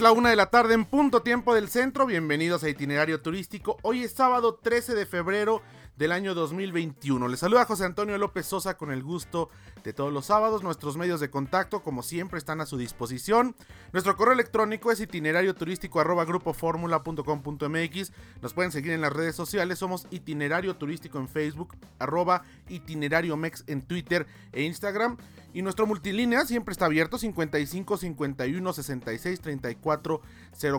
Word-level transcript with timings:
la 0.00 0.12
una 0.12 0.30
de 0.30 0.36
la 0.36 0.46
tarde 0.46 0.74
en 0.74 0.84
punto 0.84 1.22
tiempo 1.22 1.54
del 1.54 1.68
centro. 1.68 2.06
Bienvenidos 2.06 2.62
a 2.62 2.68
Itinerario 2.68 3.22
Turístico. 3.22 3.78
Hoy 3.82 4.02
es 4.02 4.12
sábado 4.12 4.56
13 4.56 4.94
de 4.94 5.06
febrero 5.06 5.62
del 5.96 6.12
año 6.12 6.34
2021. 6.34 7.26
Les 7.28 7.40
saluda 7.40 7.64
José 7.64 7.84
Antonio 7.84 8.18
López 8.18 8.44
Sosa 8.46 8.76
con 8.76 8.92
el 8.92 9.02
gusto 9.02 9.48
de 9.84 9.94
todos 9.94 10.12
los 10.12 10.26
sábados. 10.26 10.62
Nuestros 10.62 10.98
medios 10.98 11.20
de 11.20 11.30
contacto, 11.30 11.82
como 11.82 12.02
siempre, 12.02 12.38
están 12.38 12.60
a 12.60 12.66
su 12.66 12.76
disposición. 12.76 13.56
Nuestro 13.92 14.16
correo 14.16 14.34
electrónico 14.34 14.92
es 14.92 15.00
itinerario 15.00 15.54
turístico 15.54 16.04
grupoformula.com.mx. 16.04 18.12
Nos 18.42 18.52
pueden 18.52 18.72
seguir 18.72 18.92
en 18.92 19.00
las 19.00 19.12
redes 19.12 19.34
sociales. 19.34 19.78
Somos 19.78 20.06
itinerario 20.10 20.76
turístico 20.76 21.18
en 21.18 21.28
Facebook, 21.28 21.74
arroba 21.98 22.42
itinerario 22.68 23.36
mex 23.36 23.64
en 23.66 23.82
Twitter 23.82 24.26
e 24.52 24.62
Instagram. 24.62 25.16
Y 25.56 25.62
nuestro 25.62 25.86
multilínea 25.86 26.44
siempre 26.44 26.72
está 26.72 26.84
abierto 26.84 27.16
55 27.16 27.96
51 27.96 28.72
66 28.74 29.40
34 29.40 30.20